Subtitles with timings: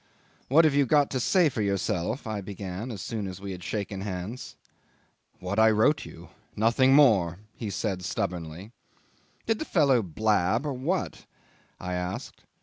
[0.47, 3.63] "What have you got to say for yourself?" I began as soon as we had
[3.63, 4.55] shaken hands.
[5.39, 8.71] "What I wrote you nothing more," he said stubbornly.
[9.45, 11.27] "Did the fellow blab or what?"
[11.79, 12.43] I asked.